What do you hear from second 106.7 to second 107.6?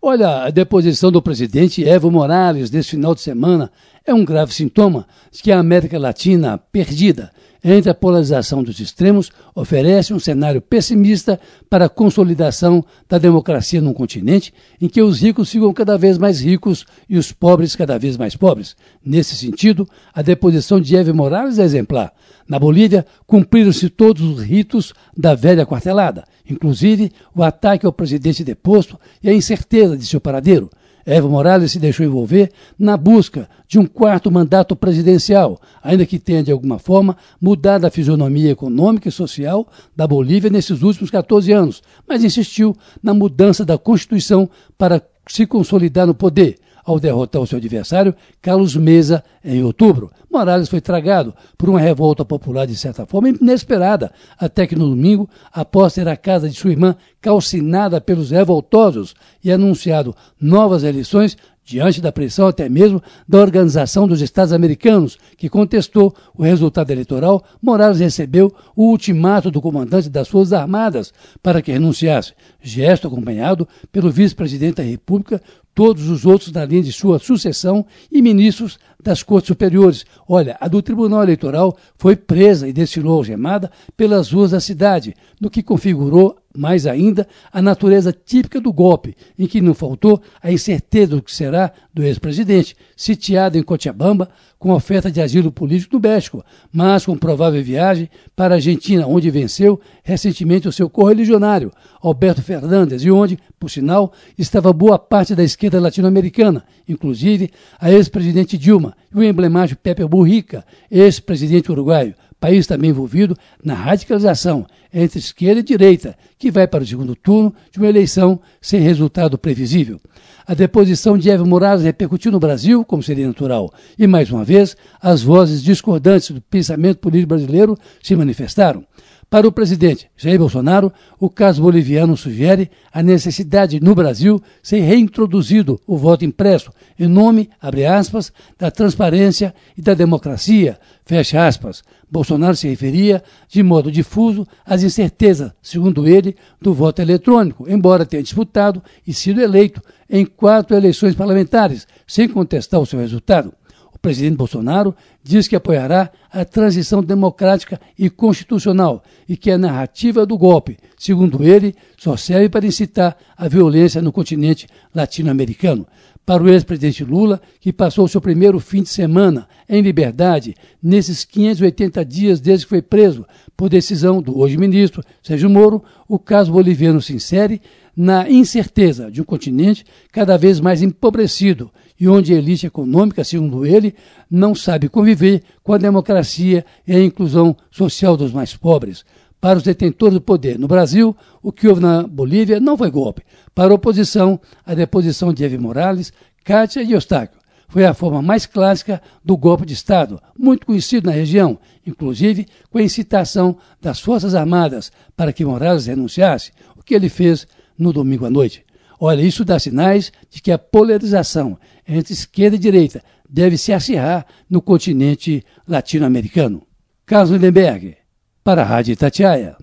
inclusive